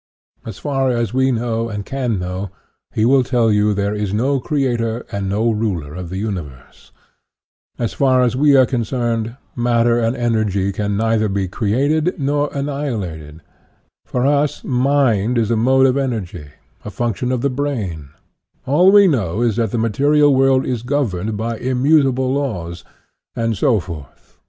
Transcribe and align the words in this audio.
As 0.43 0.57
far 0.57 0.89
as 0.89 1.13
we 1.13 1.31
know 1.31 1.69
and 1.69 1.85
can 1.85 2.17
know, 2.17 2.49
he 2.91 3.05
will 3.05 3.23
tell 3.23 3.51
you 3.51 3.71
there 3.75 3.93
is 3.93 4.15
no 4.15 4.39
Creator 4.39 5.05
and 5.11 5.29
no 5.29 5.51
Ruler 5.51 5.93
of 5.93 6.09
the 6.09 6.17
universe; 6.17 6.91
as 7.77 7.93
far 7.93 8.23
as 8.23 8.35
we 8.35 8.55
are 8.55 8.65
concerned, 8.65 9.37
matter 9.55 9.99
and 9.99 10.15
energy 10.15 10.71
can 10.71 10.97
neither 10.97 11.29
be 11.29 11.47
created 11.47 12.15
nor 12.17 12.49
annihilated; 12.51 13.41
for 14.03 14.25
us, 14.25 14.63
mind 14.63 15.37
is 15.37 15.51
a 15.51 15.55
mode 15.55 15.85
of 15.85 15.97
energy, 15.97 16.47
a 16.83 16.89
function 16.89 17.31
of 17.31 17.41
the 17.41 17.51
brain; 17.51 18.09
all 18.65 18.91
we 18.91 19.05
know 19.07 19.43
is 19.43 19.57
that 19.57 19.69
the 19.69 19.77
material 19.77 20.33
world 20.33 20.65
is 20.65 20.81
gov 20.81 21.11
erned 21.11 21.37
by 21.37 21.57
immutable 21.57 22.33
laws, 22.33 22.83
and 23.35 23.55
so 23.55 23.79
forth. 23.79 24.39